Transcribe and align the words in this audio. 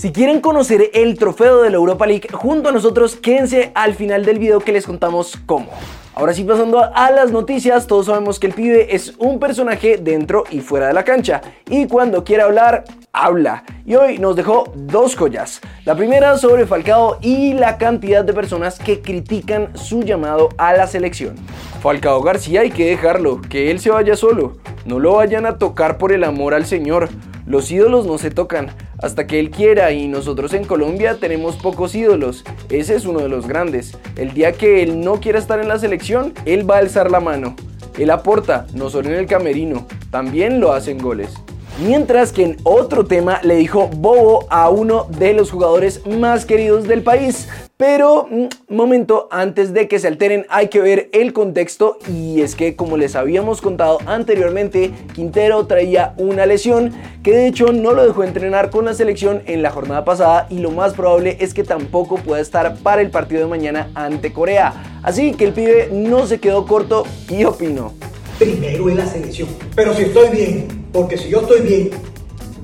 Si 0.00 0.12
quieren 0.12 0.40
conocer 0.40 0.92
el 0.94 1.18
trofeo 1.18 1.60
de 1.60 1.68
la 1.68 1.76
Europa 1.76 2.06
League 2.06 2.26
junto 2.32 2.70
a 2.70 2.72
nosotros, 2.72 3.16
quédense 3.16 3.70
al 3.74 3.94
final 3.94 4.24
del 4.24 4.38
video 4.38 4.60
que 4.60 4.72
les 4.72 4.86
contamos 4.86 5.38
cómo. 5.44 5.68
Ahora 6.14 6.32
sí, 6.32 6.42
pasando 6.42 6.82
a 6.82 7.10
las 7.10 7.32
noticias, 7.32 7.86
todos 7.86 8.06
sabemos 8.06 8.40
que 8.40 8.46
el 8.46 8.54
pibe 8.54 8.94
es 8.94 9.12
un 9.18 9.38
personaje 9.38 9.98
dentro 9.98 10.44
y 10.50 10.60
fuera 10.60 10.86
de 10.86 10.94
la 10.94 11.04
cancha. 11.04 11.42
Y 11.68 11.86
cuando 11.86 12.24
quiere 12.24 12.44
hablar, 12.44 12.84
habla. 13.12 13.62
Y 13.84 13.94
hoy 13.94 14.18
nos 14.18 14.36
dejó 14.36 14.72
dos 14.74 15.16
joyas. 15.16 15.60
La 15.84 15.94
primera 15.94 16.38
sobre 16.38 16.64
Falcao 16.64 17.18
y 17.20 17.52
la 17.52 17.76
cantidad 17.76 18.24
de 18.24 18.32
personas 18.32 18.78
que 18.78 19.02
critican 19.02 19.76
su 19.76 20.02
llamado 20.02 20.48
a 20.56 20.72
la 20.72 20.86
selección. 20.86 21.34
Falcao 21.82 22.22
García 22.22 22.62
hay 22.62 22.70
que 22.70 22.86
dejarlo, 22.86 23.42
que 23.42 23.70
él 23.70 23.80
se 23.80 23.90
vaya 23.90 24.16
solo. 24.16 24.56
No 24.86 24.98
lo 24.98 25.16
vayan 25.16 25.44
a 25.44 25.58
tocar 25.58 25.98
por 25.98 26.10
el 26.12 26.24
amor 26.24 26.54
al 26.54 26.64
Señor. 26.64 27.10
Los 27.44 27.70
ídolos 27.70 28.06
no 28.06 28.16
se 28.16 28.30
tocan 28.30 28.70
hasta 29.02 29.26
que 29.26 29.40
él 29.40 29.50
quiera 29.50 29.92
y 29.92 30.08
nosotros 30.08 30.52
en 30.54 30.64
Colombia 30.64 31.16
tenemos 31.20 31.56
pocos 31.56 31.94
ídolos. 31.94 32.44
Ese 32.68 32.94
es 32.94 33.06
uno 33.06 33.20
de 33.20 33.28
los 33.28 33.46
grandes. 33.46 33.96
El 34.16 34.34
día 34.34 34.52
que 34.52 34.82
él 34.82 35.00
no 35.00 35.20
quiera 35.20 35.38
estar 35.38 35.60
en 35.60 35.68
la 35.68 35.78
selección, 35.78 36.34
él 36.44 36.68
va 36.68 36.76
a 36.76 36.80
alzar 36.80 37.10
la 37.10 37.20
mano. 37.20 37.56
Él 37.98 38.10
aporta, 38.10 38.66
no 38.74 38.88
solo 38.90 39.08
en 39.08 39.16
el 39.16 39.26
camerino, 39.26 39.86
también 40.10 40.60
lo 40.60 40.72
hacen 40.72 40.98
goles. 40.98 41.34
Mientras 41.82 42.32
que 42.32 42.44
en 42.44 42.56
otro 42.62 43.06
tema 43.06 43.40
le 43.42 43.56
dijo 43.56 43.88
bobo 43.88 44.46
a 44.50 44.68
uno 44.68 45.06
de 45.18 45.32
los 45.32 45.50
jugadores 45.50 46.06
más 46.06 46.44
queridos 46.44 46.86
del 46.86 47.02
país. 47.02 47.48
Pero, 47.80 48.28
mm, 48.30 48.74
momento, 48.74 49.26
antes 49.30 49.72
de 49.72 49.88
que 49.88 49.98
se 49.98 50.06
alteren 50.06 50.44
hay 50.50 50.68
que 50.68 50.82
ver 50.82 51.08
el 51.14 51.32
contexto 51.32 51.96
y 52.06 52.42
es 52.42 52.54
que 52.54 52.76
como 52.76 52.98
les 52.98 53.16
habíamos 53.16 53.62
contado 53.62 54.00
anteriormente, 54.04 54.90
Quintero 55.14 55.66
traía 55.66 56.12
una 56.18 56.44
lesión 56.44 56.92
que 57.22 57.32
de 57.32 57.46
hecho 57.46 57.72
no 57.72 57.92
lo 57.92 58.04
dejó 58.04 58.22
entrenar 58.22 58.68
con 58.68 58.84
la 58.84 58.92
selección 58.92 59.40
en 59.46 59.62
la 59.62 59.70
jornada 59.70 60.04
pasada 60.04 60.46
y 60.50 60.58
lo 60.58 60.70
más 60.72 60.92
probable 60.92 61.38
es 61.40 61.54
que 61.54 61.64
tampoco 61.64 62.16
pueda 62.16 62.42
estar 62.42 62.76
para 62.82 63.00
el 63.00 63.08
partido 63.08 63.40
de 63.40 63.46
mañana 63.46 63.88
ante 63.94 64.30
Corea. 64.30 65.00
Así 65.02 65.32
que 65.32 65.46
el 65.46 65.54
pibe 65.54 65.88
no 65.90 66.26
se 66.26 66.38
quedó 66.38 66.66
corto 66.66 67.04
y 67.30 67.44
opinó. 67.44 67.94
Primero 68.38 68.90
es 68.90 68.96
la 68.96 69.06
selección, 69.06 69.48
pero 69.74 69.94
si 69.94 70.02
estoy 70.02 70.28
bien, 70.28 70.86
porque 70.92 71.16
si 71.16 71.30
yo 71.30 71.40
estoy 71.40 71.62
bien 71.62 71.90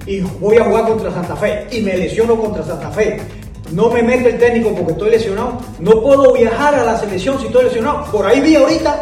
y 0.04 0.20
voy 0.20 0.58
a 0.58 0.64
jugar 0.64 0.86
contra 0.86 1.10
Santa 1.10 1.36
Fe 1.36 1.68
y 1.70 1.80
me 1.80 1.96
lesiono 1.96 2.38
contra 2.38 2.62
Santa 2.62 2.90
Fe, 2.90 3.45
no 3.72 3.90
me 3.90 4.02
mete 4.02 4.30
el 4.30 4.38
técnico 4.38 4.74
porque 4.74 4.92
estoy 4.92 5.10
lesionado, 5.10 5.58
no 5.78 6.00
puedo 6.00 6.32
viajar 6.32 6.74
a 6.74 6.84
la 6.84 6.98
selección 6.98 7.38
si 7.40 7.46
estoy 7.46 7.64
lesionado. 7.64 8.04
Por 8.10 8.26
ahí 8.26 8.40
vi 8.40 8.56
ahorita 8.56 9.00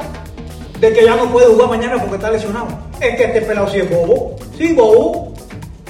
de 0.80 0.92
que 0.92 1.04
ya 1.04 1.16
no 1.16 1.30
puede 1.30 1.46
jugar 1.46 1.68
mañana 1.68 1.98
porque 2.00 2.16
está 2.16 2.30
lesionado. 2.30 2.68
Es 3.00 3.16
que 3.16 3.24
este 3.24 3.42
pelado 3.42 3.68
sí 3.68 3.78
es 3.78 3.90
bobo. 3.90 4.36
Sí, 4.56 4.72
bobo. 4.72 5.32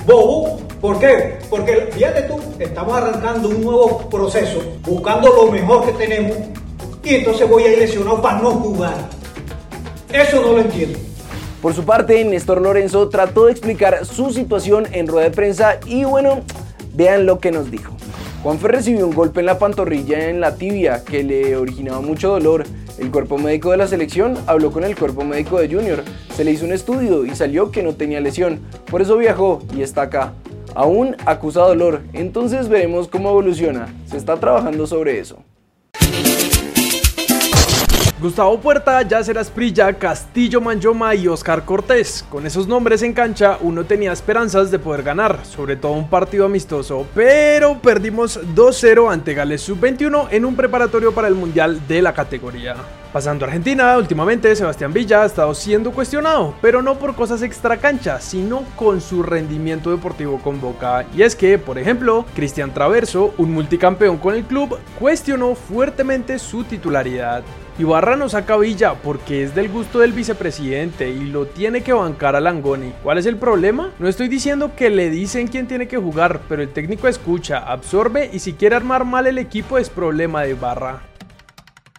Bobo. 0.07 0.59
¿Por 0.81 0.99
qué? 0.99 1.39
Porque 1.49 1.89
fíjate 1.93 2.23
tú, 2.23 2.39
estamos 2.59 2.95
arrancando 2.95 3.49
un 3.49 3.63
nuevo 3.63 3.99
proceso, 4.11 4.61
buscando 4.83 5.33
lo 5.33 5.51
mejor 5.51 5.87
que 5.87 5.93
tenemos 5.93 6.37
y 7.03 7.15
entonces 7.17 7.49
voy 7.49 7.63
a 7.65 7.73
ir 7.73 7.79
lesionado 7.79 8.21
para 8.21 8.41
no 8.41 8.51
jugar. 8.51 8.95
Eso 10.13 10.41
no 10.43 10.53
lo 10.53 10.61
entiendo. 10.61 10.99
Por 11.63 11.75
su 11.75 11.85
parte, 11.85 12.23
Néstor 12.25 12.61
Lorenzo 12.61 13.09
trató 13.09 13.47
de 13.47 13.53
explicar 13.53 14.05
su 14.05 14.31
situación 14.31 14.87
en 14.93 15.07
rueda 15.07 15.25
de 15.25 15.35
prensa 15.35 15.79
y 15.87 16.05
bueno, 16.05 16.43
vean 16.93 17.25
lo 17.25 17.39
que 17.39 17.51
nos 17.51 17.71
dijo. 17.71 17.95
Juanfer 18.45 18.73
recibió 18.73 19.07
un 19.07 19.15
golpe 19.15 19.41
en 19.41 19.47
la 19.47 19.59
pantorrilla 19.59 20.29
en 20.29 20.39
la 20.39 20.57
tibia 20.57 21.03
que 21.03 21.25
le 21.25 21.57
originaba 21.57 22.03
mucho 22.03 22.29
dolor. 22.29 22.65
El 22.99 23.11
cuerpo 23.11 23.39
médico 23.39 23.71
de 23.71 23.79
la 23.79 23.87
selección 23.87 24.37
habló 24.47 24.71
con 24.71 24.85
el 24.85 24.95
cuerpo 24.95 25.25
médico 25.25 25.59
de 25.59 25.75
Junior, 25.75 26.05
se 26.37 26.45
le 26.45 26.51
hizo 26.51 26.67
un 26.67 26.73
estudio 26.73 27.25
y 27.25 27.35
salió 27.35 27.71
que 27.71 27.83
no 27.83 27.95
tenía 27.95 28.21
lesión, 28.21 28.61
por 28.91 29.01
eso 29.01 29.17
viajó 29.17 29.63
y 29.75 29.81
está 29.81 30.03
acá. 30.03 30.35
Aún 30.75 31.17
acusa 31.25 31.63
dolor, 31.63 32.03
entonces 32.13 32.69
veremos 32.69 33.09
cómo 33.09 33.31
evoluciona. 33.31 33.89
Se 34.05 34.19
está 34.19 34.37
trabajando 34.37 34.87
sobre 34.87 35.19
eso. 35.19 35.39
Gustavo 38.25 38.59
Puerta, 38.59 39.03
Yacer 39.03 39.37
Asprilla, 39.37 39.93
Castillo 39.93 40.59
Manjoma 40.59 41.15
y 41.15 41.29
Oscar 41.29 41.63
Cortés. 41.63 42.25
Con 42.31 42.47
esos 42.47 42.67
nombres 42.67 43.03
en 43.03 43.13
cancha 43.13 43.59
uno 43.61 43.85
tenía 43.85 44.15
esperanzas 44.15 44.71
de 44.71 44.79
poder 44.79 45.03
ganar, 45.03 45.45
sobre 45.45 45.77
todo 45.77 45.93
un 45.93 46.09
partido 46.09 46.47
amistoso, 46.47 47.07
pero 47.15 47.79
perdimos 47.83 48.41
2-0 48.55 49.13
ante 49.13 49.35
Gales 49.35 49.61
Sub-21 49.61 50.29
en 50.31 50.47
un 50.47 50.57
preparatorio 50.57 51.13
para 51.13 51.29
el 51.29 51.35
Mundial 51.35 51.87
de 51.87 52.01
la 52.01 52.15
categoría. 52.15 52.77
Pasando 53.13 53.45
a 53.45 53.49
Argentina, 53.49 53.99
últimamente 53.99 54.57
Sebastián 54.57 54.95
Villa 54.95 55.23
ha 55.23 55.27
estado 55.27 55.53
siendo 55.55 55.93
cuestionado, 55.93 56.55
pero 56.63 56.81
no 56.81 56.99
por 56.99 57.15
cosas 57.15 57.43
extra 57.43 57.77
cancha, 57.77 58.23
sino 58.23 58.65
con 58.75 59.03
su 59.03 59.23
rendimiento 59.23 59.91
deportivo 59.91 60.41
con 60.41 60.63
Boca. 60.63 61.05
Y 61.15 61.23
es 61.23 61.37
que, 61.37 61.59
por 61.59 61.79
ejemplo, 61.79 62.25
Cristian 62.35 62.73
Traverso, 62.73 63.35
un 63.37 63.53
multicampeón 63.53 64.17
con 64.17 64.35
el 64.35 64.45
club, 64.45 64.79
cuestionó 64.99 65.55
fuertemente 65.55 66.39
su 66.39 66.65
titularidad. 66.65 67.45
Ibarra 67.77 68.15
no 68.15 68.29
saca 68.29 68.57
Villa 68.57 68.95
porque 68.95 69.43
es 69.43 69.57
del 69.57 69.69
gusto 69.69 69.99
del 69.99 70.13
vicepresidente 70.13 71.11
y 71.11 71.25
lo 71.25 71.47
tiene 71.47 71.83
que 71.83 71.93
bancar 71.93 72.37
a 72.37 72.41
Langoni. 72.41 72.93
¿Cuál 73.03 73.19
es 73.19 73.27
el 73.27 73.37
problema? 73.37 73.91
No 73.99 74.07
estoy 74.07 74.29
diciendo 74.29 74.77
que 74.77 74.91
le 74.91 75.11
dicen 75.11 75.49
quién 75.49 75.67
tiene 75.67 75.89
que 75.89 75.97
jugar, 75.97 76.43
pero 76.49 76.63
el 76.63 76.69
técnico 76.69 77.09
escucha, 77.09 77.59
absorbe 77.59 78.31
y 78.33 78.39
si 78.39 78.53
quiere 78.53 78.77
armar 78.77 79.05
mal 79.05 79.27
el 79.27 79.39
equipo 79.39 79.77
es 79.79 79.91
problema 79.91 80.43
de 80.43 80.51
Ibarra. 80.51 81.03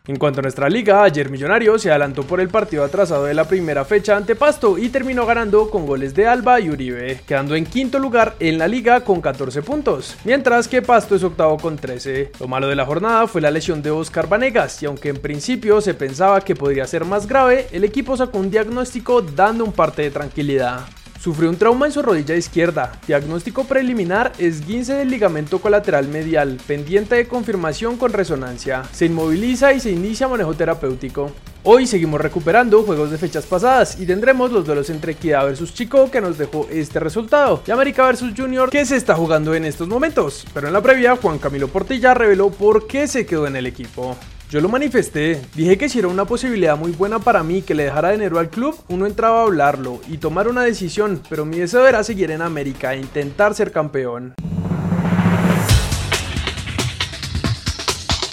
En 0.07 0.17
cuanto 0.17 0.39
a 0.39 0.43
nuestra 0.43 0.69
liga, 0.69 1.03
ayer 1.03 1.31
Millonario 1.31 1.79
se 1.79 1.89
adelantó 1.89 2.21
por 2.21 2.39
el 2.39 2.49
partido 2.49 2.83
atrasado 2.83 3.25
de 3.25 3.33
la 3.33 3.47
primera 3.47 3.83
fecha 3.85 4.15
ante 4.15 4.35
Pasto 4.35 4.77
y 4.77 4.89
terminó 4.89 5.25
ganando 5.25 5.67
con 5.71 5.87
goles 5.87 6.13
de 6.13 6.27
Alba 6.27 6.59
y 6.59 6.69
Uribe, 6.69 7.21
quedando 7.25 7.55
en 7.55 7.65
quinto 7.65 7.97
lugar 7.97 8.35
en 8.39 8.59
la 8.59 8.67
liga 8.67 9.01
con 9.01 9.19
14 9.19 9.63
puntos, 9.63 10.15
mientras 10.23 10.67
que 10.67 10.83
Pasto 10.83 11.15
es 11.15 11.23
octavo 11.23 11.57
con 11.57 11.75
13. 11.75 12.33
Lo 12.39 12.47
malo 12.47 12.67
de 12.67 12.75
la 12.75 12.85
jornada 12.85 13.25
fue 13.25 13.41
la 13.41 13.49
lesión 13.49 13.81
de 13.81 13.89
Oscar 13.89 14.29
Vanegas 14.29 14.83
y 14.83 14.85
aunque 14.85 15.09
en 15.09 15.17
principio 15.17 15.81
se 15.81 15.95
pensaba 15.95 16.41
que 16.41 16.55
podría 16.55 16.85
ser 16.85 17.03
más 17.03 17.25
grave, 17.25 17.67
el 17.71 17.83
equipo 17.83 18.15
sacó 18.15 18.37
un 18.37 18.51
diagnóstico 18.51 19.23
dando 19.23 19.63
un 19.63 19.71
parte 19.71 20.03
de 20.03 20.11
tranquilidad. 20.11 20.85
Sufrió 21.19 21.49
un 21.49 21.57
trauma 21.57 21.85
en 21.85 21.91
su 21.91 22.01
rodilla 22.01 22.35
izquierda. 22.35 22.91
Diagnóstico 23.07 23.63
preliminar 23.63 24.31
esguince 24.37 24.93
del 24.93 25.09
ligamento 25.09 25.59
colateral 25.59 26.07
medial, 26.07 26.57
pendiente 26.67 27.15
de 27.15 27.27
confirmación 27.27 27.97
con 27.97 28.13
resonancia. 28.13 28.83
Se 28.91 29.05
inmoviliza 29.05 29.73
y 29.73 29.79
se 29.79 29.91
inicia 29.91 30.27
manejo 30.27 30.53
terapéutico. 30.53 31.31
Hoy 31.63 31.87
seguimos 31.87 32.21
recuperando 32.21 32.83
juegos 32.83 33.09
de 33.09 33.17
fechas 33.17 33.47
pasadas 33.47 33.99
y 33.99 34.05
tendremos 34.05 34.51
los 34.51 34.67
duelos 34.67 34.91
entre 34.91 35.13
Equidad 35.13 35.49
vs 35.49 35.73
Chico 35.73 36.11
que 36.11 36.21
nos 36.21 36.37
dejó 36.37 36.67
este 36.69 36.99
resultado 36.99 37.63
y 37.65 37.71
América 37.71 38.07
vs 38.07 38.33
Junior 38.37 38.69
que 38.69 38.85
se 38.85 38.95
está 38.95 39.15
jugando 39.15 39.55
en 39.55 39.65
estos 39.65 39.87
momentos. 39.87 40.45
Pero 40.53 40.67
en 40.67 40.73
la 40.73 40.81
previa 40.81 41.15
Juan 41.15 41.39
Camilo 41.39 41.67
Portilla 41.67 42.13
reveló 42.13 42.51
por 42.51 42.85
qué 42.85 43.07
se 43.07 43.25
quedó 43.25 43.47
en 43.47 43.55
el 43.55 43.65
equipo. 43.65 44.15
Yo 44.51 44.61
lo 44.61 44.69
manifesté, 44.69 45.41
dije 45.55 45.75
que 45.77 45.89
si 45.89 45.97
era 45.97 46.07
una 46.07 46.25
posibilidad 46.25 46.77
muy 46.77 46.91
buena 46.91 47.17
para 47.17 47.41
mí 47.41 47.63
que 47.63 47.73
le 47.73 47.85
dejara 47.85 48.11
dinero 48.11 48.37
al 48.37 48.49
club, 48.49 48.75
uno 48.89 49.07
entraba 49.07 49.39
a 49.39 49.43
hablarlo 49.43 49.99
y 50.07 50.19
tomar 50.19 50.47
una 50.47 50.61
decisión, 50.61 51.19
pero 51.29 51.45
mi 51.45 51.57
deseo 51.57 51.87
era 51.87 52.03
seguir 52.03 52.29
en 52.29 52.43
América 52.43 52.93
e 52.93 52.99
intentar 52.99 53.55
ser 53.55 53.71
campeón. 53.71 54.35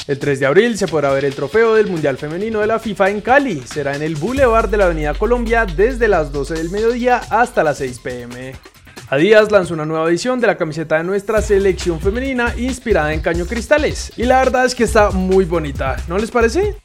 El 0.07 0.19
3 0.19 0.41
de 0.41 0.47
abril 0.47 0.77
se 0.77 0.87
podrá 0.87 1.11
ver 1.13 1.25
el 1.25 1.35
trofeo 1.35 1.75
del 1.75 1.87
Mundial 1.87 2.19
Femenino 2.19 2.61
de 2.61 2.67
la 2.67 2.79
FIFA 2.79 3.11
en 3.11 3.21
Cali. 3.23 3.63
Será 3.63 3.95
en 3.95 4.03
el 4.03 4.17
Boulevard 4.17 4.69
de 4.69 4.77
la 4.77 4.87
Avenida 4.87 5.15
Colombia 5.15 5.65
desde 5.65 6.09
las 6.09 6.31
12 6.31 6.55
del 6.55 6.71
mediodía 6.71 7.23
hasta 7.31 7.63
las 7.63 7.79
6 7.79 8.01
pm. 8.01 8.72
Adidas 9.13 9.53
lanzó 9.53 9.75
una 9.75 9.85
nueva 9.85 10.09
edición 10.09 10.41
de 10.41 10.47
la 10.47 10.57
camiseta 10.57 10.97
de 10.97 11.05
nuestra 11.05 11.43
selección 11.43 12.01
femenina 12.01 12.55
inspirada 12.57 13.13
en 13.13 13.21
caño 13.21 13.45
cristales. 13.45 14.11
Y 14.17 14.25
la 14.25 14.39
verdad 14.39 14.65
es 14.65 14.75
que 14.75 14.85
está 14.85 15.11
muy 15.11 15.45
bonita, 15.45 15.97
¿no 16.09 16.17
les 16.17 16.31
parece? 16.31 16.77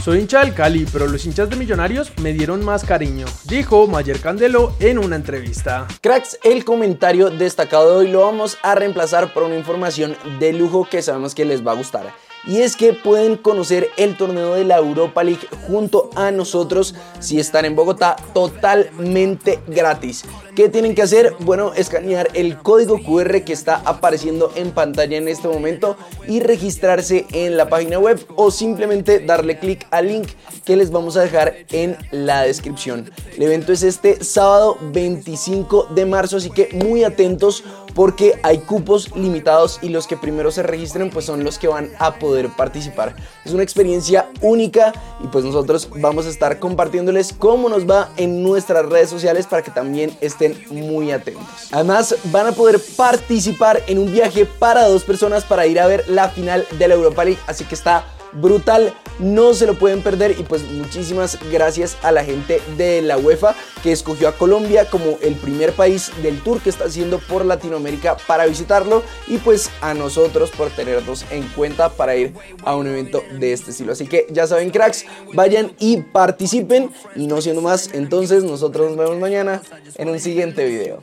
Soy 0.00 0.20
hincha 0.20 0.44
del 0.44 0.54
Cali, 0.54 0.86
pero 0.92 1.08
los 1.08 1.26
hinchas 1.26 1.50
de 1.50 1.56
Millonarios 1.56 2.12
me 2.20 2.32
dieron 2.32 2.64
más 2.64 2.84
cariño, 2.84 3.26
dijo 3.46 3.88
Mayer 3.88 4.20
Candelo 4.20 4.76
en 4.78 4.96
una 4.96 5.16
entrevista. 5.16 5.88
Cracks, 6.00 6.38
el 6.44 6.64
comentario 6.64 7.30
destacado 7.30 7.90
de 7.90 7.96
hoy 7.96 8.12
lo 8.12 8.20
vamos 8.20 8.58
a 8.62 8.76
reemplazar 8.76 9.34
por 9.34 9.42
una 9.42 9.58
información 9.58 10.16
de 10.38 10.52
lujo 10.52 10.88
que 10.88 11.02
sabemos 11.02 11.34
que 11.34 11.44
les 11.44 11.66
va 11.66 11.72
a 11.72 11.74
gustar 11.74 12.14
y 12.44 12.60
es 12.62 12.76
que 12.76 12.92
pueden 12.92 13.36
conocer 13.36 13.88
el 13.96 14.16
torneo 14.16 14.54
de 14.54 14.64
la 14.64 14.78
Europa 14.78 15.22
League 15.22 15.46
junto 15.66 16.10
a 16.14 16.30
nosotros 16.30 16.94
si 17.20 17.38
están 17.38 17.64
en 17.64 17.76
Bogotá 17.76 18.16
totalmente 18.34 19.60
gratis. 19.66 20.24
¿Qué 20.56 20.68
tienen 20.68 20.94
que 20.94 21.02
hacer? 21.02 21.34
Bueno, 21.40 21.72
escanear 21.74 22.28
el 22.34 22.58
código 22.58 23.00
QR 23.02 23.42
que 23.42 23.52
está 23.52 23.76
apareciendo 23.84 24.52
en 24.54 24.72
pantalla 24.72 25.16
en 25.16 25.28
este 25.28 25.48
momento 25.48 25.96
y 26.28 26.40
registrarse 26.40 27.26
en 27.32 27.56
la 27.56 27.68
página 27.68 27.98
web 27.98 28.24
o 28.36 28.50
simplemente 28.50 29.20
darle 29.20 29.58
clic 29.58 29.86
al 29.90 30.08
link 30.08 30.28
que 30.64 30.76
les 30.76 30.90
vamos 30.90 31.16
a 31.16 31.22
dejar 31.22 31.54
en 31.70 31.96
la 32.10 32.42
descripción. 32.42 33.10
El 33.36 33.44
evento 33.44 33.72
es 33.72 33.82
este 33.82 34.22
sábado 34.22 34.76
25 34.92 35.88
de 35.94 36.06
marzo, 36.06 36.36
así 36.36 36.50
que 36.50 36.68
muy 36.72 37.04
atentos 37.04 37.64
porque 37.94 38.38
hay 38.42 38.58
cupos 38.58 39.14
limitados 39.16 39.78
y 39.82 39.88
los 39.88 40.06
que 40.06 40.16
primero 40.16 40.50
se 40.50 40.62
registren 40.62 41.10
pues 41.10 41.24
son 41.26 41.44
los 41.44 41.58
que 41.58 41.68
van 41.68 41.90
a 41.98 42.18
participar. 42.56 43.14
Es 43.44 43.52
una 43.52 43.62
experiencia 43.62 44.28
única 44.40 44.92
y 45.22 45.26
pues 45.28 45.44
nosotros 45.44 45.88
vamos 45.96 46.26
a 46.26 46.30
estar 46.30 46.58
compartiéndoles 46.58 47.32
cómo 47.32 47.68
nos 47.68 47.88
va 47.88 48.10
en 48.16 48.42
nuestras 48.42 48.86
redes 48.86 49.10
sociales 49.10 49.46
para 49.46 49.62
que 49.62 49.70
también 49.70 50.16
estén 50.20 50.56
muy 50.70 51.12
atentos. 51.12 51.68
Además 51.70 52.14
van 52.24 52.48
a 52.48 52.52
poder 52.52 52.80
participar 52.96 53.82
en 53.86 53.98
un 53.98 54.12
viaje 54.12 54.46
para 54.46 54.88
dos 54.88 55.04
personas 55.04 55.44
para 55.44 55.66
ir 55.66 55.78
a 55.80 55.86
ver 55.86 56.04
la 56.08 56.28
final 56.28 56.66
de 56.78 56.88
la 56.88 56.94
Europa 56.94 57.24
League, 57.24 57.40
así 57.46 57.64
que 57.64 57.74
está 57.74 58.04
brutal, 58.32 58.94
no 59.18 59.54
se 59.54 59.66
lo 59.66 59.78
pueden 59.78 60.02
perder 60.02 60.38
y 60.38 60.42
pues 60.42 60.62
muchísimas 60.64 61.38
gracias 61.50 61.96
a 62.02 62.12
la 62.12 62.24
gente 62.24 62.60
de 62.76 63.02
la 63.02 63.18
UEFA 63.18 63.54
que 63.82 63.92
escogió 63.92 64.28
a 64.28 64.32
Colombia 64.32 64.88
como 64.88 65.18
el 65.20 65.34
primer 65.34 65.72
país 65.72 66.10
del 66.22 66.40
tour 66.40 66.60
que 66.60 66.70
está 66.70 66.84
haciendo 66.84 67.18
por 67.18 67.44
Latinoamérica 67.44 68.16
para 68.26 68.46
visitarlo 68.46 69.02
y 69.26 69.38
pues 69.38 69.70
a 69.80 69.94
nosotros 69.94 70.50
por 70.50 70.70
tenernos 70.70 71.24
en 71.30 71.46
cuenta 71.48 71.90
para 71.90 72.16
ir 72.16 72.34
a 72.64 72.76
un 72.76 72.86
evento 72.86 73.22
de 73.38 73.52
este 73.52 73.70
estilo. 73.70 73.92
Así 73.92 74.06
que 74.06 74.26
ya 74.30 74.46
saben 74.46 74.70
cracks, 74.70 75.04
vayan 75.34 75.72
y 75.78 75.98
participen 75.98 76.90
y 77.14 77.26
no 77.26 77.40
siendo 77.40 77.60
más, 77.60 77.90
entonces 77.92 78.44
nosotros 78.44 78.90
nos 78.90 78.98
vemos 78.98 79.18
mañana 79.18 79.62
en 79.96 80.08
un 80.08 80.18
siguiente 80.18 80.64
video. 80.64 81.02